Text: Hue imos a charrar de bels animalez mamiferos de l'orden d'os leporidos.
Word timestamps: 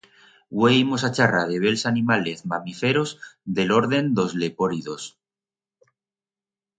Hue 0.53 0.71
imos 0.83 1.03
a 1.07 1.11
charrar 1.17 1.43
de 1.49 1.57
bels 1.65 1.83
animalez 1.89 2.41
mamiferos 2.53 3.13
de 3.59 3.65
l'orden 3.67 4.09
d'os 4.21 4.33
leporidos. 4.45 5.05